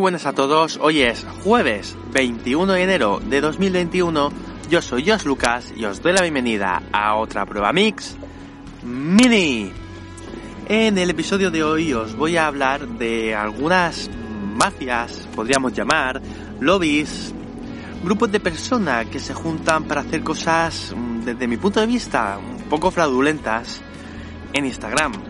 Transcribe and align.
buenas 0.00 0.24
a 0.24 0.32
todos, 0.32 0.78
hoy 0.80 1.02
es 1.02 1.26
jueves 1.44 1.94
21 2.12 2.72
de 2.72 2.82
enero 2.82 3.20
de 3.22 3.42
2021, 3.42 4.32
yo 4.70 4.80
soy 4.80 5.06
Josh 5.06 5.24
Lucas 5.24 5.74
y 5.76 5.84
os 5.84 6.00
doy 6.00 6.14
la 6.14 6.22
bienvenida 6.22 6.82
a 6.90 7.16
otra 7.16 7.44
prueba 7.44 7.70
mix 7.74 8.16
mini. 8.82 9.70
En 10.68 10.96
el 10.96 11.10
episodio 11.10 11.50
de 11.50 11.62
hoy 11.62 11.92
os 11.92 12.16
voy 12.16 12.38
a 12.38 12.46
hablar 12.46 12.88
de 12.88 13.34
algunas 13.34 14.08
mafias, 14.56 15.28
podríamos 15.36 15.74
llamar, 15.74 16.22
lobbies, 16.60 17.34
grupos 18.02 18.32
de 18.32 18.40
personas 18.40 19.04
que 19.06 19.18
se 19.18 19.34
juntan 19.34 19.84
para 19.84 20.00
hacer 20.00 20.22
cosas, 20.22 20.94
mm, 20.96 21.20
desde 21.26 21.46
mi 21.46 21.58
punto 21.58 21.78
de 21.78 21.86
vista, 21.86 22.38
un 22.38 22.70
poco 22.70 22.90
fraudulentas 22.90 23.82
en 24.54 24.64
Instagram 24.64 25.29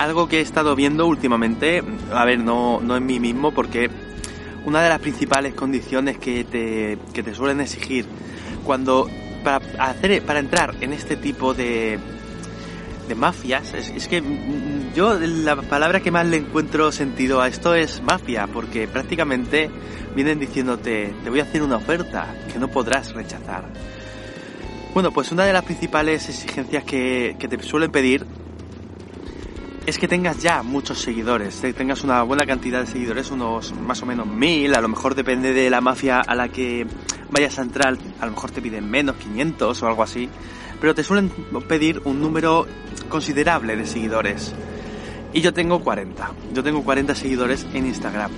algo 0.00 0.28
que 0.28 0.38
he 0.38 0.40
estado 0.40 0.74
viendo 0.74 1.06
últimamente, 1.06 1.82
a 2.10 2.24
ver, 2.24 2.38
no, 2.38 2.80
no 2.80 2.96
en 2.96 3.04
mí 3.04 3.20
mismo, 3.20 3.52
porque 3.52 3.90
una 4.64 4.80
de 4.80 4.88
las 4.88 4.98
principales 4.98 5.52
condiciones 5.52 6.16
que 6.16 6.42
te, 6.44 6.98
que 7.12 7.22
te 7.22 7.34
suelen 7.34 7.60
exigir 7.60 8.06
cuando 8.64 9.10
para 9.44 9.58
hacer 9.78 10.22
para 10.22 10.40
entrar 10.40 10.74
en 10.80 10.94
este 10.94 11.16
tipo 11.16 11.52
de, 11.52 11.98
de 13.08 13.14
mafias 13.14 13.74
es, 13.74 13.90
es, 13.90 14.08
que 14.08 14.22
yo 14.94 15.18
la 15.18 15.56
palabra 15.56 16.00
que 16.00 16.10
más 16.10 16.26
le 16.26 16.38
encuentro 16.38 16.92
sentido 16.92 17.42
a 17.42 17.48
esto 17.48 17.74
es 17.74 18.02
mafia 18.02 18.46
porque 18.46 18.86
prácticamente 18.88 19.70
vienen 20.14 20.38
diciéndote 20.38 21.14
te 21.24 21.30
voy 21.30 21.40
a 21.40 21.44
hacer 21.44 21.62
una 21.62 21.76
oferta 21.76 22.34
que 22.52 22.58
no 22.58 22.68
podrás 22.68 23.14
rechazar 23.14 23.64
bueno 24.92 25.10
pues 25.10 25.32
una 25.32 25.44
de 25.44 25.54
las 25.54 25.64
principales 25.64 26.28
exigencias 26.28 26.84
que, 26.84 27.36
que 27.38 27.48
te 27.48 27.62
suelen 27.62 27.90
pedir 27.90 28.26
es 29.86 29.98
que 29.98 30.08
tengas 30.08 30.38
ya 30.38 30.62
muchos 30.62 30.98
seguidores, 30.98 31.60
que 31.60 31.72
tengas 31.72 32.04
una 32.04 32.22
buena 32.22 32.46
cantidad 32.46 32.80
de 32.80 32.86
seguidores, 32.86 33.30
unos 33.30 33.72
más 33.72 34.02
o 34.02 34.06
menos 34.06 34.26
mil, 34.26 34.74
a 34.74 34.80
lo 34.80 34.88
mejor 34.88 35.14
depende 35.14 35.52
de 35.52 35.70
la 35.70 35.80
mafia 35.80 36.20
a 36.20 36.34
la 36.34 36.48
que 36.48 36.86
vayas 37.30 37.58
a 37.58 37.62
entrar, 37.62 37.96
a 38.20 38.26
lo 38.26 38.32
mejor 38.32 38.50
te 38.50 38.60
piden 38.60 38.90
menos, 38.90 39.16
500 39.16 39.82
o 39.82 39.86
algo 39.86 40.02
así, 40.02 40.28
pero 40.80 40.94
te 40.94 41.02
suelen 41.02 41.30
pedir 41.66 42.02
un 42.04 42.20
número 42.20 42.66
considerable 43.08 43.76
de 43.76 43.86
seguidores. 43.86 44.54
Y 45.32 45.40
yo 45.40 45.52
tengo 45.52 45.80
40, 45.80 46.30
yo 46.52 46.62
tengo 46.62 46.82
40 46.82 47.14
seguidores 47.14 47.66
en 47.72 47.86
Instagram. 47.86 48.30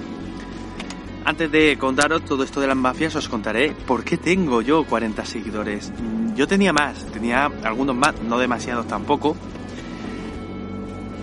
Antes 1.24 1.50
de 1.52 1.78
contaros 1.78 2.24
todo 2.24 2.42
esto 2.42 2.60
de 2.60 2.66
las 2.66 2.76
mafias, 2.76 3.14
os 3.14 3.28
contaré 3.28 3.72
por 3.86 4.04
qué 4.04 4.16
tengo 4.16 4.60
yo 4.60 4.84
40 4.84 5.24
seguidores. 5.24 5.92
Yo 6.34 6.48
tenía 6.48 6.72
más, 6.72 7.06
tenía 7.12 7.46
algunos 7.62 7.94
más, 7.94 8.20
no 8.22 8.38
demasiados 8.38 8.88
tampoco, 8.88 9.36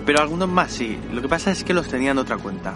pero 0.09 0.23
algunos 0.23 0.49
más 0.49 0.71
sí. 0.71 0.97
Lo 1.13 1.21
que 1.21 1.29
pasa 1.29 1.51
es 1.51 1.63
que 1.63 1.71
los 1.71 1.87
tenía 1.87 2.09
en 2.09 2.17
otra 2.17 2.39
cuenta. 2.39 2.73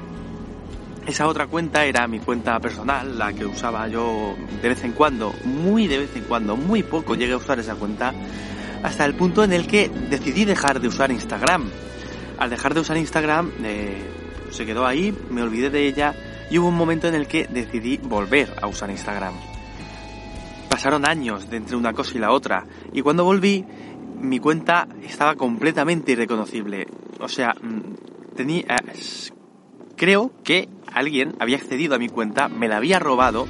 Esa 1.07 1.25
otra 1.25 1.47
cuenta 1.47 1.83
era 1.83 2.07
mi 2.07 2.19
cuenta 2.19 2.59
personal, 2.59 3.17
la 3.17 3.33
que 3.33 3.43
usaba 3.43 3.87
yo 3.87 4.35
de 4.61 4.69
vez 4.69 4.83
en 4.83 4.91
cuando, 4.91 5.33
muy 5.43 5.87
de 5.87 5.97
vez 5.97 6.15
en 6.15 6.25
cuando, 6.25 6.55
muy 6.55 6.83
poco 6.83 7.15
llegué 7.15 7.33
a 7.33 7.37
usar 7.37 7.57
esa 7.57 7.73
cuenta, 7.73 8.13
hasta 8.83 9.03
el 9.05 9.15
punto 9.15 9.43
en 9.43 9.51
el 9.51 9.65
que 9.65 9.89
decidí 10.11 10.45
dejar 10.45 10.79
de 10.79 10.87
usar 10.87 11.11
Instagram. 11.11 11.71
Al 12.37 12.51
dejar 12.51 12.75
de 12.75 12.81
usar 12.81 12.97
Instagram, 12.97 13.51
eh, 13.63 13.97
se 14.51 14.67
quedó 14.67 14.85
ahí, 14.85 15.11
me 15.31 15.41
olvidé 15.41 15.71
de 15.71 15.87
ella 15.87 16.13
y 16.51 16.59
hubo 16.59 16.67
un 16.67 16.77
momento 16.77 17.07
en 17.07 17.15
el 17.15 17.25
que 17.25 17.47
decidí 17.47 17.97
volver 17.97 18.53
a 18.61 18.67
usar 18.67 18.91
Instagram. 18.91 19.33
Pasaron 20.69 21.09
años 21.09 21.47
entre 21.49 21.77
una 21.77 21.93
cosa 21.93 22.15
y 22.15 22.19
la 22.19 22.31
otra, 22.31 22.67
y 22.93 23.01
cuando 23.01 23.23
volví, 23.23 23.65
mi 24.21 24.37
cuenta 24.37 24.87
estaba 25.01 25.33
completamente 25.33 26.11
irreconocible. 26.11 26.85
O 27.19 27.27
sea, 27.27 27.53
mm, 27.53 28.35
tenía, 28.35 28.75
creo 29.95 30.31
que 30.43 30.69
alguien 30.91 31.35
había 31.39 31.57
accedido 31.57 31.95
a 31.95 31.99
mi 31.99 32.09
cuenta, 32.09 32.47
me 32.47 32.67
la 32.67 32.77
había 32.77 32.99
robado 32.99 33.47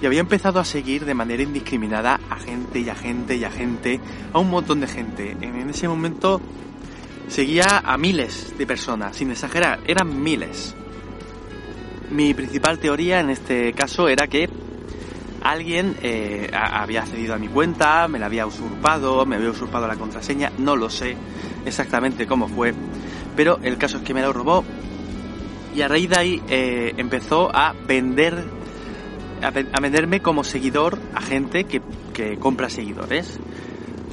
y 0.00 0.06
había 0.06 0.20
empezado 0.20 0.60
a 0.60 0.64
seguir 0.64 1.04
de 1.04 1.14
manera 1.14 1.42
indiscriminada 1.42 2.20
a 2.30 2.36
gente 2.36 2.80
y 2.80 2.88
a 2.88 2.94
gente 2.94 3.36
y 3.36 3.44
a 3.44 3.50
gente, 3.50 4.00
a 4.32 4.38
un 4.38 4.50
montón 4.50 4.80
de 4.80 4.86
gente. 4.86 5.36
En 5.40 5.68
ese 5.68 5.88
momento 5.88 6.40
seguía 7.28 7.82
a 7.84 7.98
miles 7.98 8.56
de 8.56 8.66
personas, 8.66 9.16
sin 9.16 9.30
exagerar, 9.30 9.80
eran 9.86 10.22
miles. 10.22 10.74
Mi 12.10 12.32
principal 12.32 12.78
teoría 12.78 13.20
en 13.20 13.30
este 13.30 13.72
caso 13.74 14.08
era 14.08 14.28
que 14.28 14.48
alguien 15.42 15.96
eh, 16.02 16.50
había 16.52 17.02
accedido 17.02 17.34
a 17.34 17.38
mi 17.38 17.48
cuenta, 17.48 18.08
me 18.08 18.18
la 18.18 18.26
había 18.26 18.46
usurpado, 18.46 19.26
me 19.26 19.36
había 19.36 19.50
usurpado 19.50 19.86
la 19.86 19.96
contraseña, 19.96 20.52
no 20.58 20.76
lo 20.76 20.88
sé 20.88 21.16
exactamente 21.68 22.26
cómo 22.26 22.48
fue, 22.48 22.74
pero 23.36 23.58
el 23.62 23.78
caso 23.78 23.98
es 23.98 24.02
que 24.02 24.14
me 24.14 24.22
lo 24.22 24.32
robó 24.32 24.64
y 25.74 25.82
a 25.82 25.88
raíz 25.88 26.10
de 26.10 26.18
ahí 26.18 26.42
eh, 26.48 26.94
empezó 26.96 27.54
a 27.54 27.72
vender, 27.86 28.44
a, 29.42 29.80
venderme 29.80 30.20
como 30.20 30.42
seguidor 30.42 30.98
a 31.14 31.20
gente 31.20 31.64
que, 31.64 31.80
que 32.12 32.36
compra 32.36 32.68
seguidores. 32.68 33.38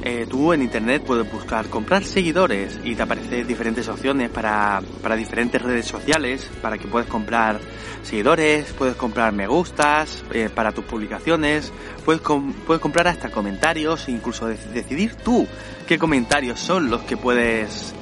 Eh, 0.08 0.28
tú 0.30 0.54
en 0.54 0.62
internet 0.62 1.02
puedes 1.04 1.30
buscar 1.32 1.68
comprar 1.68 2.04
seguidores 2.04 2.80
y 2.84 2.94
te 2.94 3.02
aparecen 3.02 3.48
diferentes 3.48 3.88
opciones 3.88 4.30
para, 4.30 4.84
para 5.02 5.16
diferentes 5.16 5.60
redes 5.60 5.88
sociales, 5.88 6.48
para 6.62 6.78
que 6.78 6.88
puedas 6.88 7.10
comprar 7.10 7.60
seguidores, 8.04 8.72
puedes 8.74 8.96
comprar 8.96 9.34
me 9.34 9.48
gustas 9.48 10.24
eh, 10.32 10.52
para 10.54 10.72
tus 10.74 10.86
publicaciones, 10.86 11.74
puedes, 12.06 12.22
puedes 12.22 12.84
comprar 12.84 13.08
hasta 13.08 13.32
comentarios, 13.32 14.08
incluso 14.08 14.46
decidir 14.46 15.16
tú 15.16 15.48
qué 15.88 15.98
comentarios 15.98 16.60
son 16.60 16.92
los 16.92 17.02
que 17.02 17.18
puedes, 17.18 17.96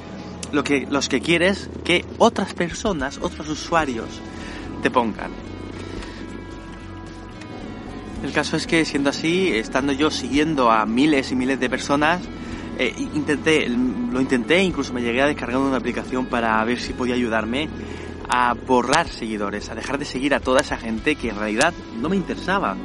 lo 0.52 0.62
que, 0.62 0.86
los 0.90 1.08
que 1.08 1.22
quieres 1.22 1.70
que 1.84 2.04
otras 2.18 2.52
personas, 2.52 3.16
otros 3.22 3.48
usuarios 3.48 4.20
te 4.82 4.90
pongan. 4.90 5.53
El 8.24 8.32
caso 8.32 8.56
es 8.56 8.66
que 8.66 8.86
siendo 8.86 9.10
así, 9.10 9.50
estando 9.54 9.92
yo 9.92 10.10
siguiendo 10.10 10.70
a 10.70 10.86
miles 10.86 11.30
y 11.30 11.36
miles 11.36 11.60
de 11.60 11.68
personas, 11.68 12.22
eh, 12.78 12.94
intenté, 12.96 13.68
lo 13.68 14.18
intenté, 14.18 14.62
incluso 14.62 14.94
me 14.94 15.02
llegué 15.02 15.20
a 15.20 15.26
descargar 15.26 15.58
una 15.58 15.76
aplicación 15.76 16.24
para 16.24 16.64
ver 16.64 16.80
si 16.80 16.94
podía 16.94 17.16
ayudarme 17.16 17.68
a 18.26 18.54
borrar 18.54 19.08
seguidores, 19.08 19.68
a 19.68 19.74
dejar 19.74 19.98
de 19.98 20.06
seguir 20.06 20.34
a 20.34 20.40
toda 20.40 20.62
esa 20.62 20.78
gente 20.78 21.16
que 21.16 21.28
en 21.28 21.36
realidad 21.36 21.74
no 22.00 22.08
me 22.08 22.16
interesaba. 22.16 22.78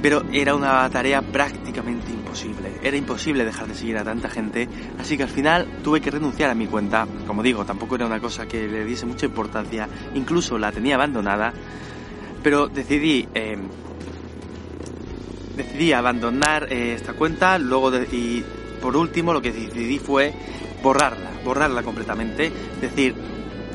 Pero 0.00 0.22
era 0.32 0.54
una 0.54 0.88
tarea 0.88 1.20
prácticamente 1.20 2.10
imposible. 2.10 2.72
Era 2.82 2.96
imposible 2.96 3.44
dejar 3.44 3.68
de 3.68 3.74
seguir 3.74 3.98
a 3.98 4.04
tanta 4.04 4.30
gente, 4.30 4.66
así 4.98 5.18
que 5.18 5.24
al 5.24 5.28
final 5.28 5.80
tuve 5.84 6.00
que 6.00 6.10
renunciar 6.10 6.48
a 6.48 6.54
mi 6.54 6.68
cuenta. 6.68 7.06
Como 7.26 7.42
digo, 7.42 7.66
tampoco 7.66 7.96
era 7.96 8.06
una 8.06 8.18
cosa 8.18 8.48
que 8.48 8.66
le 8.66 8.86
diese 8.86 9.04
mucha 9.04 9.26
importancia, 9.26 9.86
incluso 10.14 10.56
la 10.56 10.72
tenía 10.72 10.94
abandonada, 10.94 11.52
pero 12.42 12.68
decidí 12.68 13.28
eh, 13.34 13.58
decidí 15.56 15.92
abandonar 15.92 16.72
eh, 16.72 16.94
esta 16.94 17.12
cuenta, 17.12 17.58
luego 17.58 17.92
y 18.12 18.44
por 18.80 18.96
último 18.96 19.32
lo 19.32 19.40
que 19.40 19.52
decidí 19.52 19.98
fue 19.98 20.32
borrarla, 20.82 21.30
borrarla 21.44 21.82
completamente, 21.82 22.52
decir, 22.80 23.14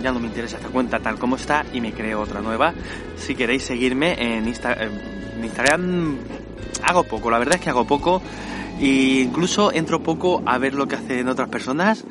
ya 0.01 0.12
no 0.12 0.19
me 0.19 0.28
interesa 0.28 0.57
esta 0.57 0.69
cuenta 0.69 1.00
tal 1.00 1.18
como 1.18 1.35
está 1.35 1.66
y 1.73 1.81
me 1.81 1.94
creo 1.94 2.22
otra 2.22 2.41
nueva. 2.41 2.73
Si 3.18 3.35
queréis 3.35 3.63
seguirme 3.63 4.13
en, 4.13 4.44
en 4.44 5.44
Instagram, 5.44 6.18
hago 6.84 7.03
poco, 7.03 7.31
la 7.31 7.39
verdad 7.39 7.56
es 7.56 7.62
que 7.62 7.69
hago 7.69 7.85
poco 7.85 8.22
e 8.79 9.22
incluso 9.25 9.73
entro 9.73 10.01
poco 10.01 10.41
a 10.45 10.57
ver 10.57 10.73
lo 10.73 10.88
que 10.88 10.95
hacen 10.95 11.28
otras 11.28 11.50
personas, 11.50 12.06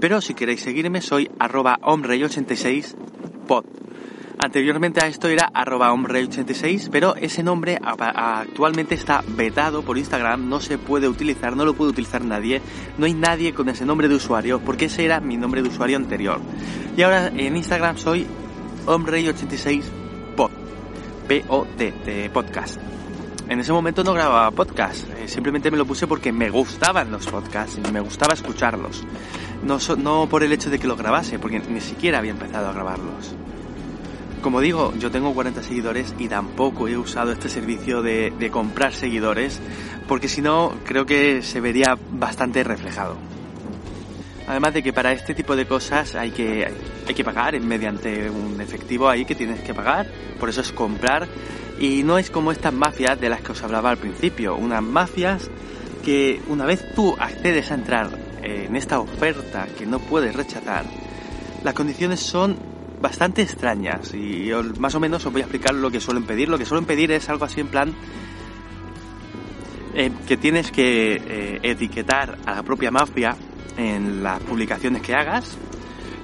pero 0.00 0.20
si 0.20 0.34
queréis 0.34 0.60
seguirme 0.60 1.00
soy 1.00 1.30
arroba 1.38 1.78
homrey86pod. 1.80 3.64
Anteriormente 4.44 5.02
a 5.02 5.08
esto 5.08 5.28
era 5.28 5.50
arroba 5.54 5.90
86 5.90 6.90
pero 6.92 7.16
ese 7.16 7.42
nombre 7.42 7.78
actualmente 7.82 8.94
está 8.94 9.24
vetado 9.26 9.80
por 9.80 9.96
Instagram, 9.96 10.50
no 10.50 10.60
se 10.60 10.76
puede 10.76 11.08
utilizar, 11.08 11.56
no 11.56 11.64
lo 11.64 11.72
puede 11.72 11.92
utilizar 11.92 12.22
nadie, 12.22 12.60
no 12.98 13.06
hay 13.06 13.14
nadie 13.14 13.54
con 13.54 13.70
ese 13.70 13.86
nombre 13.86 14.06
de 14.06 14.16
usuario, 14.16 14.60
porque 14.60 14.84
ese 14.84 15.06
era 15.06 15.20
mi 15.20 15.38
nombre 15.38 15.62
de 15.62 15.70
usuario 15.70 15.96
anterior. 15.96 16.42
Y 16.94 17.00
ahora 17.00 17.28
en 17.28 17.56
Instagram 17.56 17.96
soy 17.96 18.26
homrey86pod, 18.84 20.50
P-O-D, 21.26 21.94
de 22.04 22.28
podcast. 22.28 22.78
En 23.48 23.60
ese 23.60 23.72
momento 23.72 24.04
no 24.04 24.12
grababa 24.12 24.50
podcast, 24.50 25.08
eh, 25.20 25.26
simplemente 25.26 25.70
me 25.70 25.78
lo 25.78 25.86
puse 25.86 26.06
porque 26.06 26.32
me 26.32 26.50
gustaban 26.50 27.10
los 27.10 27.26
podcasts 27.28 27.80
y 27.82 27.92
me 27.92 28.00
gustaba 28.00 28.34
escucharlos. 28.34 29.04
No, 29.62 29.78
no 29.96 30.28
por 30.28 30.44
el 30.44 30.52
hecho 30.52 30.68
de 30.68 30.78
que 30.78 30.86
lo 30.86 30.96
grabase, 30.96 31.38
porque 31.38 31.60
ni 31.60 31.80
siquiera 31.80 32.18
había 32.18 32.32
empezado 32.32 32.68
a 32.68 32.74
grabarlos. 32.74 33.34
Como 34.44 34.60
digo, 34.60 34.92
yo 34.98 35.10
tengo 35.10 35.32
40 35.32 35.62
seguidores 35.62 36.14
y 36.18 36.28
tampoco 36.28 36.86
he 36.86 36.98
usado 36.98 37.32
este 37.32 37.48
servicio 37.48 38.02
de, 38.02 38.50
comprar 38.52 38.92
seguidores, 38.92 39.58
porque 40.06 40.28
si 40.28 40.42
no, 40.42 40.74
creo 40.84 41.06
que 41.06 41.40
se 41.40 41.62
vería 41.62 41.96
bastante 42.10 42.62
reflejado. 42.62 43.16
Además 44.46 44.74
de 44.74 44.82
que 44.82 44.92
para 44.92 45.12
este 45.12 45.32
tipo 45.32 45.56
de 45.56 45.64
cosas 45.64 46.14
hay 46.14 46.30
que, 46.30 46.66
hay 47.08 47.14
que 47.14 47.24
pagar 47.24 47.58
mediante 47.58 48.28
un 48.28 48.60
efectivo 48.60 49.08
ahí 49.08 49.24
que 49.24 49.34
tienes 49.34 49.60
que 49.60 49.72
pagar, 49.72 50.08
por 50.38 50.50
eso 50.50 50.60
es 50.60 50.72
comprar. 50.72 51.26
Y 51.80 52.02
no 52.02 52.18
es 52.18 52.28
como 52.28 52.52
estas 52.52 52.74
mafias 52.74 53.18
de 53.18 53.30
las 53.30 53.40
que 53.40 53.52
os 53.52 53.62
hablaba 53.62 53.88
al 53.88 53.96
principio, 53.96 54.56
unas 54.56 54.82
mafias 54.82 55.50
que 56.04 56.42
una 56.48 56.66
vez 56.66 56.84
tú 56.94 57.16
accedes 57.18 57.70
a 57.70 57.76
entrar 57.76 58.10
en 58.42 58.76
esta 58.76 59.00
oferta 59.00 59.68
que 59.78 59.86
no 59.86 60.00
puedes 60.00 60.36
rechazar, 60.36 60.84
las 61.62 61.72
condiciones 61.72 62.20
son 62.20 62.73
bastante 63.04 63.42
extrañas 63.42 64.14
y 64.14 64.50
más 64.78 64.94
o 64.94 65.00
menos 65.00 65.26
os 65.26 65.30
voy 65.30 65.42
a 65.42 65.44
explicar 65.44 65.74
lo 65.74 65.90
que 65.90 66.00
suelen 66.00 66.24
pedir. 66.24 66.48
Lo 66.48 66.56
que 66.56 66.64
suelen 66.64 66.86
pedir 66.86 67.12
es 67.12 67.28
algo 67.28 67.44
así 67.44 67.60
en 67.60 67.68
plan 67.68 67.94
eh, 69.94 70.10
que 70.26 70.38
tienes 70.38 70.72
que 70.72 71.16
eh, 71.16 71.60
etiquetar 71.62 72.38
a 72.46 72.54
la 72.54 72.62
propia 72.62 72.90
mafia 72.90 73.36
en 73.76 74.22
las 74.22 74.40
publicaciones 74.40 75.02
que 75.02 75.14
hagas. 75.14 75.54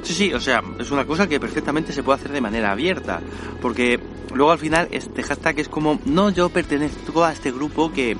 Sí, 0.03 0.15
sí, 0.15 0.33
o 0.33 0.41
sea, 0.41 0.63
es 0.79 0.91
una 0.91 1.05
cosa 1.05 1.29
que 1.29 1.39
perfectamente 1.39 1.93
se 1.93 2.03
puede 2.03 2.19
hacer 2.19 2.33
de 2.33 2.41
manera 2.41 2.73
abierta, 2.73 3.21
porque 3.61 4.01
luego 4.33 4.51
al 4.51 4.59
final 4.59 4.89
este 4.91 5.23
hashtag 5.23 5.61
es 5.61 5.69
como, 5.69 6.01
no, 6.07 6.31
yo 6.31 6.49
pertenezco 6.49 7.23
a 7.23 7.33
este 7.33 7.53
grupo 7.53 7.93
que 7.93 8.17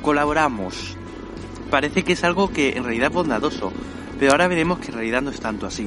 colaboramos. 0.00 0.96
Parece 1.70 2.02
que 2.02 2.14
es 2.14 2.24
algo 2.24 2.50
que 2.50 2.78
en 2.78 2.84
realidad 2.84 3.08
es 3.08 3.14
bondadoso, 3.14 3.70
pero 4.18 4.32
ahora 4.32 4.48
veremos 4.48 4.78
que 4.78 4.86
en 4.86 4.94
realidad 4.94 5.20
no 5.20 5.28
es 5.28 5.40
tanto 5.40 5.66
así. 5.66 5.86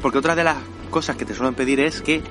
Porque 0.00 0.18
otra 0.18 0.36
de 0.36 0.44
las 0.44 0.58
cosas 0.88 1.16
que 1.16 1.24
te 1.24 1.34
suelen 1.34 1.54
pedir 1.54 1.80
es 1.80 2.02
que 2.02 2.22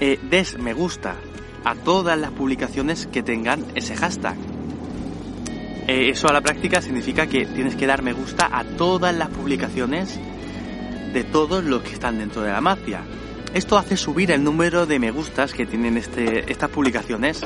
eh, 0.00 0.18
des 0.30 0.58
me 0.58 0.72
gusta 0.72 1.16
a 1.64 1.74
todas 1.74 2.18
las 2.18 2.30
publicaciones 2.32 3.06
que 3.06 3.22
tengan 3.22 3.64
ese 3.74 3.96
hashtag. 3.96 4.36
Eh, 5.86 6.10
eso 6.10 6.28
a 6.28 6.32
la 6.32 6.40
práctica 6.40 6.80
significa 6.80 7.26
que 7.26 7.46
tienes 7.46 7.76
que 7.76 7.86
dar 7.86 8.02
me 8.02 8.12
gusta 8.12 8.48
a 8.52 8.64
todas 8.64 9.14
las 9.16 9.28
publicaciones 9.28 10.18
de 11.12 11.24
todos 11.24 11.64
los 11.64 11.82
que 11.82 11.92
están 11.92 12.18
dentro 12.18 12.42
de 12.42 12.50
la 12.50 12.60
mafia. 12.60 13.02
Esto 13.54 13.76
hace 13.76 13.96
subir 13.96 14.30
el 14.30 14.42
número 14.42 14.86
de 14.86 14.98
me 14.98 15.10
gustas 15.10 15.52
que 15.52 15.66
tienen 15.66 15.98
este, 15.98 16.50
estas 16.50 16.70
publicaciones 16.70 17.42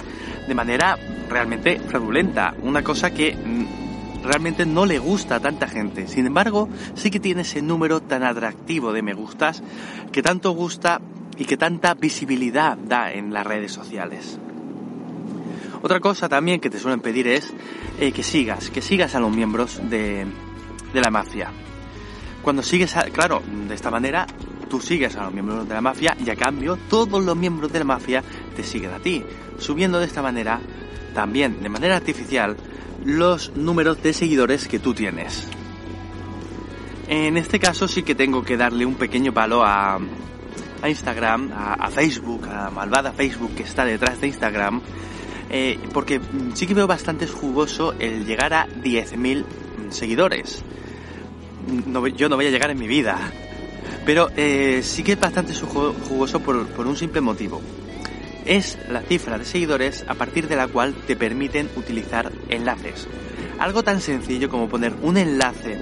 de 0.47 0.55
manera 0.55 0.97
realmente 1.29 1.81
fraudulenta, 1.81 2.55
una 2.63 2.83
cosa 2.83 3.11
que 3.13 3.35
mm, 3.35 3.86
realmente 4.27 4.67
no 4.67 4.87
le 4.87 4.99
gusta 4.99 5.37
a 5.37 5.41
tanta 5.41 5.69
gente. 5.69 6.09
Sin 6.09 6.27
embargo, 6.27 6.69
sí 6.95 7.11
que 7.11 7.21
tiene 7.21 7.43
ese 7.43 7.63
número 7.63 8.01
tan 8.01 8.23
atractivo 8.23 8.93
de 8.93 9.03
me 9.03 9.15
gustas 9.15 9.63
que 10.13 10.23
tanto 10.23 10.51
gusta 10.51 11.01
y 11.37 11.45
que 11.45 11.57
tanta 11.57 11.95
visibilidad 11.95 12.77
da 12.77 13.13
en 13.13 13.33
las 13.33 13.47
redes 13.47 13.73
sociales. 13.73 14.39
Otra 15.83 16.01
cosa 16.01 16.29
también 16.29 16.61
que 16.61 16.71
te 16.71 16.79
suelen 16.79 17.01
pedir 17.01 17.29
es 17.29 17.53
eh, 18.01 18.13
que 18.13 18.23
sigas, 18.23 18.71
que 18.71 18.83
sigas 18.83 19.15
a 19.15 19.21
los 19.21 19.35
miembros 19.35 19.81
de, 19.89 20.27
de 20.93 21.01
la 21.01 21.11
mafia. 21.11 21.51
Cuando 22.43 22.63
sigues, 22.63 22.97
a, 22.97 23.05
claro, 23.05 23.43
de 23.69 23.75
esta 23.75 23.91
manera 23.91 24.27
tú 24.69 24.81
sigues 24.81 25.17
a 25.17 25.25
los 25.25 25.33
miembros 25.33 25.69
de 25.69 25.75
la 25.75 25.81
mafia 25.81 26.17
y 26.25 26.31
a 26.31 26.37
cambio 26.37 26.77
todos 26.89 27.23
los 27.25 27.37
miembros 27.37 27.73
de 27.73 27.79
la 27.81 27.85
mafia 27.85 28.23
te 28.55 28.65
siguen 28.65 28.93
a 28.93 28.99
ti, 28.99 29.25
subiendo 29.59 29.99
de 29.99 30.07
esta 30.07 30.23
manera, 30.23 30.61
también 31.15 31.63
de 31.63 31.69
manera 31.69 31.97
artificial, 31.97 32.57
los 33.07 33.57
números 33.57 34.03
de 34.03 34.13
seguidores 34.13 34.67
que 34.67 34.81
tú 34.81 34.93
tienes. 34.93 35.47
En 37.07 37.37
este 37.37 37.61
caso 37.61 37.87
sí 37.87 38.03
que 38.03 38.17
tengo 38.17 38.43
que 38.43 38.57
darle 38.57 38.85
un 38.85 38.97
pequeño 38.97 39.33
palo 39.33 39.63
a, 39.65 40.01
a 40.83 40.89
Instagram, 40.89 41.53
a, 41.55 41.89
Facebook, 41.89 42.49
a 42.49 42.69
malvada 42.71 43.13
Facebook 43.13 43.55
que 43.55 43.63
está 43.63 43.85
detrás 43.85 44.21
de 44.21 44.27
Instagram, 44.27 44.83
eh, 45.51 45.79
porque 45.93 46.21
sí 46.55 46.67
que 46.67 46.75
veo 46.75 46.89
bastante 46.89 47.29
jugoso 47.29 47.95
el 48.01 48.27
llegar 48.27 48.53
a 48.53 48.67
10.000 48.67 49.45
seguidores. 49.91 50.65
yo 52.17 52.29
no 52.29 52.37
voy 52.37 52.47
a 52.47 52.51
llegar 52.51 52.73
en 52.73 52.79
mi 52.79 52.89
vida, 52.89 53.19
pero 54.05 54.31
eh, 54.37 54.81
sí 54.83 55.05
que 55.05 55.13
es 55.13 55.21
bastante 55.21 55.55
jugoso 55.55 56.41
por 56.41 56.87
un 56.89 56.97
simple 56.97 57.21
motivo. 57.21 57.63
Es 58.47 58.79
la 58.89 59.03
cifra 59.03 59.39
de 59.39 59.45
seguidores 59.45 60.05
a 60.09 60.15
partir 60.15 60.49
de 60.49 60.57
la 60.57 60.69
cual 60.69 60.95
te 61.07 61.17
permiten 61.17 61.69
utilizar 61.77 62.33
enlaces. 62.49 63.07
Algo 63.59 63.83
tan 63.83 64.01
sencillo 64.01 64.49
como 64.49 64.69
poner 64.69 64.95
un 65.03 65.17
enlace 65.17 65.79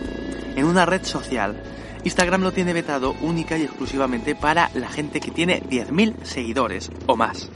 en 0.56 0.64
una 0.64 0.86
red 0.86 1.04
social 1.04 1.62
Instagram 2.04 2.42
lo 2.42 2.52
tiene 2.52 2.74
vetado 2.74 3.16
única 3.22 3.56
y 3.56 3.62
exclusivamente 3.62 4.34
para 4.34 4.70
la 4.74 4.88
gente 4.88 5.20
que 5.20 5.30
tiene 5.30 5.62
10.000 5.62 6.22
seguidores 6.22 6.90
o 7.06 7.16
más. 7.16 7.48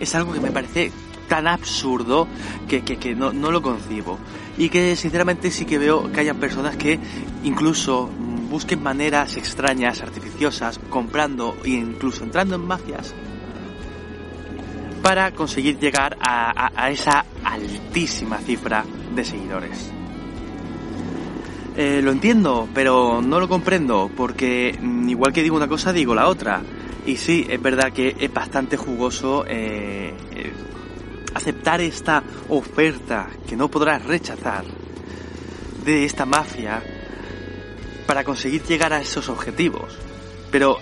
Es 0.00 0.14
algo 0.14 0.32
que 0.32 0.40
me 0.40 0.50
parece 0.50 0.90
tan 1.28 1.46
absurdo 1.46 2.26
que, 2.66 3.14
no, 3.14 3.32
no, 3.32 3.52
lo 3.52 3.60
concibo. 3.60 4.18
Y 4.56 4.70
que 4.70 4.96
sinceramente 4.96 5.50
sí 5.50 5.66
que 5.66 5.78
veo 5.78 6.10
que 6.10 6.20
hayan 6.20 6.40
personas 6.40 6.76
que 6.76 6.98
incluso 7.44 8.08
busquen 8.48 8.82
maneras 8.82 9.36
extrañas, 9.36 10.00
artificiosas, 10.00 10.80
comprando 10.88 11.56
e 11.62 11.70
incluso 11.70 12.24
entrando 12.24 12.56
en 12.56 12.66
mafias 12.66 13.14
para 15.02 15.32
conseguir 15.32 15.78
llegar 15.78 16.16
a 16.20 16.90
esa 16.90 17.24
altísima 17.44 18.38
cifra 18.38 18.84
de 19.14 19.24
seguidores. 19.24 19.92
Eh, 21.76 22.02
lo 22.02 22.10
entiendo, 22.10 22.68
pero 22.74 23.22
no 23.22 23.38
lo 23.38 23.48
comprendo, 23.48 24.10
porque 24.16 24.78
igual 25.06 25.32
que 25.32 25.42
digo 25.42 25.56
una 25.56 25.68
cosa, 25.68 25.92
digo 25.92 26.14
la 26.14 26.28
otra. 26.28 26.62
Y 27.06 27.16
sí, 27.16 27.46
es 27.48 27.62
verdad 27.62 27.92
que 27.92 28.16
es 28.18 28.32
bastante 28.32 28.76
jugoso 28.76 29.44
eh, 29.46 30.12
eh, 30.32 30.52
aceptar 31.32 31.80
esta 31.80 32.22
oferta 32.48 33.28
que 33.48 33.56
no 33.56 33.70
podrás 33.70 34.04
rechazar 34.04 34.64
de 35.84 36.04
esta 36.04 36.26
mafia 36.26 36.82
para 38.06 38.24
conseguir 38.24 38.62
llegar 38.64 38.92
a 38.92 39.00
esos 39.00 39.28
objetivos. 39.28 39.96
Pero 40.50 40.78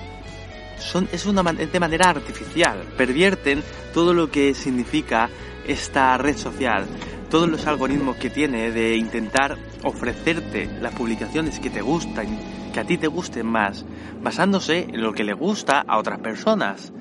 son, 0.81 1.09
es, 1.13 1.27
una, 1.27 1.43
de 1.43 1.81
manera 1.81 2.11
artificial, 2.11 2.85
pervierten 2.97 3.63
todo 3.93 4.15
lo 4.15 4.31
que 4.31 4.55
significa 4.55 5.29
esta 5.67 6.17
red 6.17 6.37
social 6.37 6.87
todos 7.29 7.49
los 7.49 7.67
algoritmos 7.67 8.17
que 8.17 8.31
tiene 8.31 8.71
de 8.71 8.97
intentar 8.97 9.59
ofrecerte 9.85 10.69
las 10.81 10.95
publicaciones 10.95 11.61
que 11.61 11.71
te 11.71 11.83
gustan, 11.83 12.27
que 12.73 12.81
a 12.81 12.85
ti 12.85 12.97
te 12.97 13.07
gusten 13.07 13.47
más, 13.47 13.85
basándose 14.23 14.87
en 14.91 15.03
lo 15.03 15.13
que 15.13 15.25
le 15.25 15.35
gusta 15.35 15.85
a 15.87 15.99
otras 15.99 16.21
personas. 16.21 16.93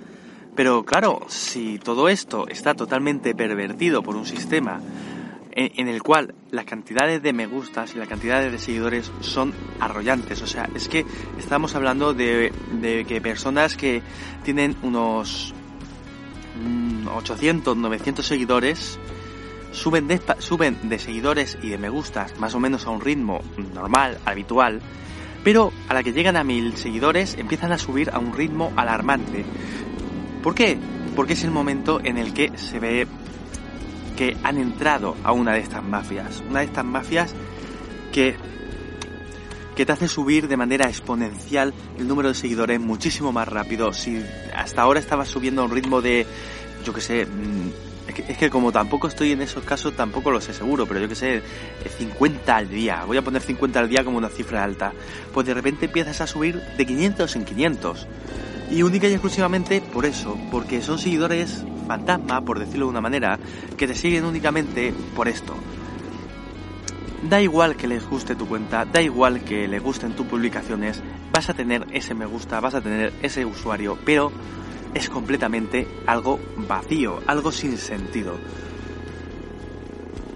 Pero 0.56 0.84
claro, 0.84 1.22
si 1.28 1.80
todo 1.80 2.10
esto 2.10 2.48
está 2.48 2.74
totalmente 2.74 3.36
pervertido 3.36 4.02
por 4.02 4.16
un 4.16 4.26
sistema 4.26 4.82
en, 5.60 5.88
el 5.88 6.04
cual 6.04 6.36
las 6.52 6.66
cantidades 6.66 7.24
de 7.24 7.34
me 7.34 7.48
gustas 7.48 7.96
y 7.96 7.98
las 7.98 8.08
cantidades 8.08 8.52
de 8.52 8.60
seguidores 8.60 9.12
son 9.22 9.54
arrollantes, 9.80 10.40
o 10.44 10.48
sea, 10.48 10.70
es 10.76 10.88
que 10.88 11.04
estamos 11.40 11.74
hablando 11.74 12.14
de, 12.14 12.54
de 12.80 13.06
que 13.06 13.20
personas 13.22 13.76
que 13.76 14.04
tienen 14.44 14.78
unos 14.84 15.56
800, 17.12 17.76
mm, 17.76 17.82
900 17.82 18.26
seguidores, 18.26 19.00
suben 19.72 20.08
de, 20.08 20.22
suben 20.38 20.78
de 20.84 21.00
seguidores 21.00 21.58
y 21.64 21.70
de 21.70 21.80
me 21.80 21.90
gustas 21.90 22.40
más 22.40 22.54
o 22.54 22.60
menos 22.60 22.86
a 22.86 22.92
un 22.92 23.02
ritmo 23.02 23.42
normal, 23.74 24.20
habitual, 24.26 24.80
pero 25.44 25.72
a 25.90 25.96
la 25.96 26.04
que 26.04 26.14
llegan 26.14 26.38
a 26.38 26.44
mil 26.44 26.78
seguidores 26.78 27.36
empiezan 27.36 27.72
a 27.72 27.80
subir 27.80 28.12
a 28.12 28.20
un 28.20 28.32
ritmo 28.32 28.72
alarmante. 28.76 29.44
¿Por 30.44 30.54
qué? 30.54 30.78
Porque 31.16 31.34
es 31.34 31.44
el 31.44 31.52
momento 31.52 32.00
en 32.04 32.20
el 32.20 32.32
que 32.34 32.56
se 32.60 32.80
ve 32.80 33.08
que 34.18 34.36
han 34.44 34.58
entrado 34.58 35.16
a 35.24 35.32
una 35.32 35.54
de 35.54 35.60
estas 35.60 35.84
mafias. 35.84 36.44
Una 36.50 36.60
de 36.60 36.66
estas 36.66 36.84
mafias 36.84 37.34
que, 38.12 38.36
que 39.76 39.86
te 39.86 39.92
hace 39.94 40.10
subir 40.10 40.50
de 40.50 40.58
manera 40.58 40.90
exponencial 40.90 41.74
el 41.98 42.08
número 42.08 42.30
de 42.30 42.36
seguidores 42.36 42.82
muchísimo 42.82 43.32
más 43.32 43.48
rápido. 43.48 43.94
Si 43.94 44.22
hasta 44.54 44.82
ahora 44.82 45.00
estabas 45.00 45.30
subiendo 45.30 45.62
a 45.62 45.66
un 45.66 45.72
ritmo 45.72 46.02
de, 46.02 46.26
yo 46.84 46.94
que 46.94 47.00
sé, 47.00 47.28
es 48.28 48.38
que, 48.38 48.50
como 48.50 48.72
tampoco 48.72 49.08
estoy 49.08 49.34
en 49.34 49.42
esos 49.42 49.64
casos, 49.64 49.96
tampoco 49.96 50.32
lo 50.32 50.42
sé 50.42 50.54
seguro, 50.54 50.86
pero 50.88 51.00
yo 51.00 51.08
que 51.08 51.16
sé, 51.16 51.44
50 51.98 52.56
al 52.56 52.70
día, 52.70 53.04
voy 53.06 53.18
a 53.18 53.22
poner 53.22 53.42
50 53.42 53.80
al 53.80 53.88
día 53.88 54.04
como 54.04 54.18
una 54.18 54.30
cifra 54.30 54.64
alta, 54.64 54.94
pues 55.34 55.46
de 55.46 55.54
repente 55.54 55.86
empiezas 55.86 56.22
a 56.22 56.28
subir 56.28 56.60
de 56.60 56.86
500 56.86 57.36
en 57.36 57.46
500. 57.46 58.08
Y 58.72 58.82
única 58.82 59.08
y 59.08 59.14
exclusivamente 59.14 59.82
por 59.82 60.06
eso, 60.06 60.38
porque 60.52 60.82
son 60.82 61.00
seguidores 61.00 61.64
fantasma, 61.88 62.42
por 62.42 62.60
decirlo 62.60 62.86
de 62.86 62.92
una 62.92 63.02
manera, 63.02 63.40
que 63.78 63.88
te 63.88 63.96
siguen 63.96 64.26
únicamente 64.26 64.94
por 65.16 65.28
esto. 65.28 65.56
Da 67.24 67.42
igual 67.42 67.76
que 67.76 67.88
les 67.88 68.08
guste 68.08 68.36
tu 68.36 68.48
cuenta, 68.48 68.86
da 68.86 69.02
igual 69.02 69.42
que 69.42 69.68
les 69.68 69.82
gusten 69.82 70.14
tus 70.14 70.28
publicaciones, 70.28 71.02
vas 71.34 71.50
a 71.50 71.56
tener 71.56 71.88
ese 71.92 72.14
me 72.14 72.26
gusta, 72.26 72.60
vas 72.60 72.76
a 72.76 72.82
tener 72.82 73.12
ese 73.24 73.44
usuario, 73.44 73.98
pero 74.06 74.32
es 74.94 75.10
completamente 75.10 75.88
algo 76.06 76.40
vacío, 76.56 77.22
algo 77.26 77.52
sin 77.52 77.78
sentido. 77.78 78.36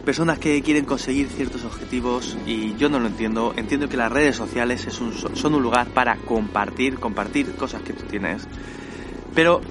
Personas 0.05 0.39
que 0.39 0.61
quieren 0.63 0.85
conseguir 0.85 1.27
ciertos 1.27 1.63
objetivos 1.63 2.35
y 2.47 2.75
yo 2.75 2.89
no 2.89 2.99
lo 2.99 3.07
entiendo, 3.07 3.53
entiendo 3.55 3.87
que 3.87 3.97
las 3.97 4.11
redes 4.11 4.35
sociales 4.35 4.87
son 4.91 5.53
un 5.53 5.61
lugar 5.61 5.87
para 5.89 6.15
compartir, 6.17 6.99
compartir 6.99 7.53
cosas 7.55 7.83
que 7.83 7.93
tú 7.93 8.03
tienes, 8.05 8.47
pero 9.35 9.61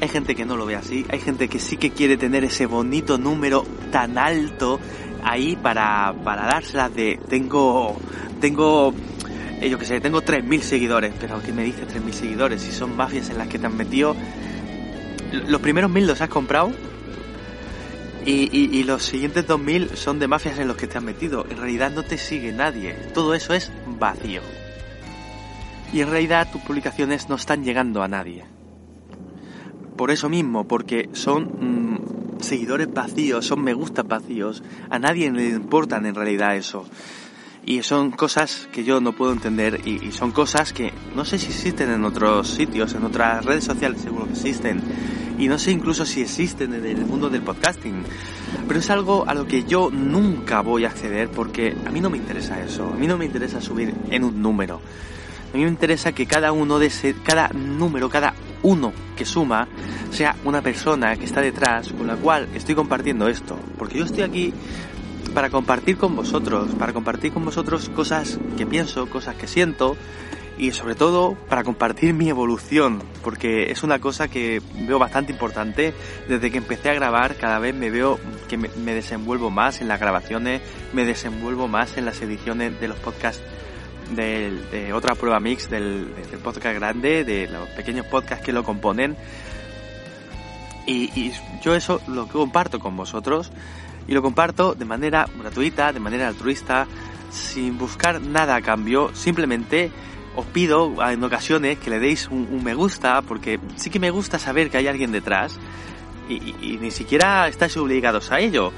hay 0.00 0.08
gente 0.08 0.34
que 0.34 0.44
no 0.44 0.56
lo 0.56 0.66
ve 0.66 0.76
así, 0.76 1.06
hay 1.08 1.20
gente 1.20 1.48
que 1.48 1.58
sí 1.58 1.76
que 1.76 1.90
quiere 1.90 2.16
tener 2.16 2.44
ese 2.44 2.66
bonito 2.66 3.18
número 3.18 3.64
tan 3.90 4.18
alto 4.18 4.80
ahí 5.22 5.56
para, 5.56 6.14
para 6.24 6.46
dárselas 6.46 6.94
de 6.94 7.18
tengo, 7.28 7.96
tengo 8.40 8.92
eh, 9.60 9.70
yo 9.70 9.78
que 9.78 9.86
sé, 9.86 10.00
tengo 10.00 10.22
3.000 10.22 10.60
seguidores, 10.60 11.14
pero 11.18 11.40
¿qué 11.42 11.52
me 11.52 11.64
dices 11.64 11.86
3.000 11.88 12.12
seguidores? 12.12 12.62
Si 12.62 12.72
son 12.72 12.96
mafias 12.96 13.30
en 13.30 13.38
las 13.38 13.48
que 13.48 13.58
te 13.58 13.66
han 13.66 13.76
metido, 13.76 14.14
los 15.32 15.60
primeros 15.60 15.90
1.000 15.90 16.06
los 16.06 16.20
has 16.20 16.28
comprado 16.28 16.72
y, 18.26 18.82
los 18.84 19.04
siguientes 19.04 19.46
2.000 19.46 19.94
son 19.96 20.18
de 20.18 20.28
mafias 20.28 20.58
en 20.58 20.68
los 20.68 20.76
que 20.76 20.86
te 20.86 20.98
han 20.98 21.04
metido. 21.04 21.46
En 21.48 21.58
realidad 21.58 21.90
no 21.90 22.02
te 22.02 22.18
sigue 22.18 22.52
nadie, 22.52 22.94
todo 23.12 23.34
eso 23.34 23.54
es 23.54 23.70
vacío. 23.86 24.40
Y 25.92 26.00
en 26.00 26.10
realidad 26.10 26.48
tus 26.50 26.62
publicaciones 26.62 27.28
no 27.28 27.36
están 27.36 27.64
llegando 27.64 28.02
a 28.02 28.08
nadie. 28.08 28.44
Por 29.96 30.10
eso 30.10 30.28
mismo, 30.28 30.64
porque 30.64 31.08
son 31.12 31.44
mm, 31.44 32.42
seguidores 32.42 32.92
vacíos, 32.92 33.46
son 33.46 33.62
me 33.62 33.74
gustas 33.74 34.06
vacíos, 34.06 34.62
a 34.90 34.98
nadie 34.98 35.30
le 35.30 35.48
importan 35.50 36.06
en 36.06 36.14
realidad 36.14 36.56
eso. 36.56 36.84
Y 37.66 37.82
son 37.82 38.10
cosas 38.10 38.68
que 38.72 38.84
yo 38.84 39.00
no 39.00 39.12
puedo 39.12 39.32
entender 39.32 39.80
y, 39.86 40.04
y, 40.06 40.12
son 40.12 40.32
cosas 40.32 40.74
que 40.74 40.92
no 41.16 41.24
sé 41.24 41.38
si 41.38 41.46
existen 41.46 41.90
en 41.90 42.04
otros 42.04 42.48
sitios, 42.48 42.94
en 42.94 43.04
otras 43.04 43.42
redes 43.44 43.64
sociales 43.64 44.02
seguro 44.02 44.26
que 44.26 44.32
existen. 44.32 44.82
Y 45.38 45.48
no 45.48 45.58
sé 45.58 45.72
incluso 45.72 46.04
si 46.04 46.20
existen 46.20 46.74
en 46.74 46.84
el 46.84 47.06
mundo 47.06 47.30
del 47.30 47.42
podcasting. 47.42 48.04
Pero 48.68 48.80
es 48.80 48.90
algo 48.90 49.24
a 49.26 49.34
lo 49.34 49.46
que 49.46 49.64
yo 49.64 49.90
nunca 49.90 50.60
voy 50.60 50.84
a 50.84 50.88
acceder 50.88 51.28
porque 51.30 51.74
a 51.86 51.90
mí 51.90 52.00
no 52.00 52.10
me 52.10 52.18
interesa 52.18 52.62
eso. 52.62 52.92
A 52.92 52.96
mí 52.96 53.06
no 53.06 53.16
me 53.16 53.24
interesa 53.24 53.60
subir 53.60 53.94
en 54.10 54.24
un 54.24 54.42
número. 54.42 54.80
A 55.52 55.56
mí 55.56 55.62
me 55.62 55.70
interesa 55.70 56.12
que 56.12 56.26
cada 56.26 56.52
uno 56.52 56.78
de 56.78 56.86
ese, 56.86 57.14
cada 57.24 57.48
número, 57.48 58.10
cada 58.10 58.34
uno 58.64 58.92
que 59.16 59.24
suma, 59.24 59.68
sea 60.10 60.34
una 60.44 60.60
persona 60.60 61.16
que 61.16 61.24
está 61.24 61.40
detrás 61.40 61.92
con 61.92 62.08
la 62.08 62.16
cual 62.16 62.48
estoy 62.54 62.74
compartiendo 62.74 63.28
esto. 63.28 63.56
Porque 63.78 63.98
yo 63.98 64.04
estoy 64.04 64.22
aquí 64.22 64.52
para 65.32 65.50
compartir 65.50 65.96
con 65.96 66.16
vosotros, 66.16 66.74
para 66.78 66.92
compartir 66.92 67.32
con 67.32 67.44
vosotros 67.44 67.88
cosas 67.90 68.38
que 68.56 68.66
pienso, 68.66 69.08
cosas 69.08 69.36
que 69.36 69.46
siento 69.46 69.96
y 70.56 70.70
sobre 70.70 70.94
todo 70.94 71.34
para 71.48 71.64
compartir 71.64 72.14
mi 72.14 72.28
evolución, 72.28 73.02
porque 73.22 73.72
es 73.72 73.82
una 73.82 73.98
cosa 73.98 74.28
que 74.28 74.62
veo 74.86 74.98
bastante 74.98 75.32
importante. 75.32 75.92
Desde 76.28 76.50
que 76.50 76.58
empecé 76.58 76.90
a 76.90 76.94
grabar 76.94 77.36
cada 77.36 77.58
vez 77.58 77.74
me 77.74 77.90
veo 77.90 78.18
que 78.48 78.56
me, 78.56 78.94
desenvuelvo 78.94 79.50
más 79.50 79.80
en 79.80 79.88
las 79.88 80.00
grabaciones, 80.00 80.62
me 80.92 81.04
desenvuelvo 81.04 81.68
más 81.68 81.96
en 81.96 82.04
las 82.04 82.20
ediciones 82.22 82.80
de 82.80 82.88
los 82.88 82.98
podcasts 82.98 83.42
de, 84.10 84.50
de 84.70 84.92
otra 84.92 85.14
prueba 85.14 85.40
mix 85.40 85.68
del, 85.68 86.14
del, 86.30 86.40
podcast 86.40 86.74
grande, 86.76 87.24
de 87.24 87.48
los 87.48 87.68
pequeños 87.70 88.06
podcasts 88.06 88.44
que 88.44 88.52
lo 88.52 88.64
componen. 88.64 89.16
Y, 90.86 91.32
yo 91.62 91.74
eso 91.74 92.00
lo 92.08 92.28
comparto 92.28 92.78
con 92.78 92.96
vosotros 92.96 93.50
y 94.06 94.12
lo 94.12 94.20
comparto 94.20 94.74
de 94.74 94.84
manera 94.84 95.26
gratuita, 95.38 95.92
de 95.92 96.00
manera 96.00 96.28
altruista, 96.28 96.86
sin 97.30 97.78
buscar 97.78 98.20
nada 98.20 98.54
a 98.56 98.60
cambio, 98.60 99.10
simplemente 99.14 99.90
os 100.36 100.44
pido 100.46 100.94
en 101.08 101.24
ocasiones 101.24 101.78
que 101.78 101.90
le 101.90 102.00
deis 102.00 102.28
un, 102.28 102.62
me 102.62 102.74
gusta, 102.74 103.22
porque 103.22 103.58
sí 103.76 103.88
que 103.88 103.98
me 103.98 104.10
gusta 104.10 104.38
saber 104.38 104.68
que 104.68 104.76
hay 104.76 104.88
alguien 104.88 105.10
detrás 105.10 105.58
y 106.28 106.78
ni 106.80 106.90
siquiera 106.90 107.48
estáis 107.48 107.76
obligados 107.76 108.32
a 108.32 108.40
ello. 108.40 108.72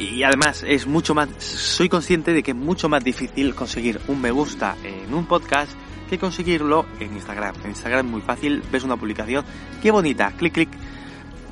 Y 0.00 0.22
además 0.22 0.64
es 0.66 0.86
mucho 0.86 1.14
más, 1.14 1.28
soy 1.38 1.90
consciente 1.90 2.32
de 2.32 2.42
que 2.42 2.52
es 2.52 2.56
mucho 2.56 2.88
más 2.88 3.04
difícil 3.04 3.54
conseguir 3.54 4.00
un 4.08 4.18
me 4.18 4.30
gusta 4.30 4.74
en 4.82 5.12
un 5.12 5.26
podcast 5.26 5.72
que 6.08 6.18
conseguirlo 6.18 6.86
en 7.00 7.12
Instagram. 7.12 7.54
En 7.62 7.70
Instagram 7.70 8.06
es 8.06 8.10
muy 8.10 8.22
fácil, 8.22 8.62
ves 8.72 8.82
una 8.82 8.96
publicación, 8.96 9.44
qué 9.82 9.90
bonita, 9.90 10.32
clic 10.38 10.54
clic, 10.54 10.70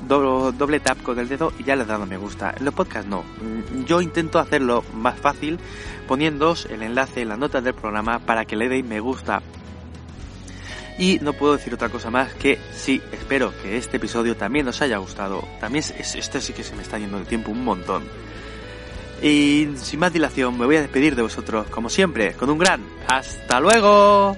doble, 0.07 0.57
doble 0.57 0.79
tap 0.79 0.99
con 1.03 1.19
el 1.19 1.29
dedo 1.29 1.53
y 1.59 1.63
ya 1.63 1.75
le 1.75 1.83
has 1.83 1.89
dado 1.89 2.07
me 2.07 2.17
gusta. 2.17 2.55
En 2.57 2.65
los 2.65 2.73
podcasts 2.73 3.07
no. 3.07 3.23
Yo 3.85 4.01
intento 4.01 4.39
hacerlo 4.39 4.83
más 4.95 5.19
fácil 5.19 5.59
poniéndoos 6.07 6.65
el 6.71 6.81
enlace 6.81 7.21
en 7.21 7.29
las 7.29 7.37
notas 7.37 7.63
del 7.63 7.75
programa 7.75 8.17
para 8.17 8.45
que 8.45 8.55
le 8.55 8.67
deis 8.67 8.83
me 8.83 8.99
gusta. 8.99 9.43
Y 10.99 11.17
no 11.21 11.31
puedo 11.31 11.53
decir 11.53 11.73
otra 11.73 11.87
cosa 11.87 12.11
más 12.11 12.33
que 12.33 12.59
sí, 12.73 13.01
espero 13.13 13.53
que 13.63 13.77
este 13.77 13.97
episodio 13.97 14.35
también 14.35 14.67
os 14.67 14.81
haya 14.81 14.97
gustado. 14.97 15.47
También 15.61 15.85
es, 15.97 16.13
este 16.13 16.41
sí 16.41 16.51
que 16.51 16.61
se 16.61 16.75
me 16.75 16.83
está 16.83 16.99
yendo 16.99 17.17
de 17.17 17.25
tiempo 17.25 17.51
un 17.51 17.63
montón. 17.63 18.03
Y 19.21 19.69
sin 19.77 20.01
más 20.01 20.11
dilación 20.11 20.59
me 20.59 20.65
voy 20.65 20.75
a 20.75 20.81
despedir 20.81 21.15
de 21.15 21.21
vosotros, 21.21 21.67
como 21.67 21.89
siempre, 21.89 22.33
con 22.33 22.49
un 22.49 22.57
gran 22.57 22.83
hasta 23.07 23.61
luego. 23.61 24.35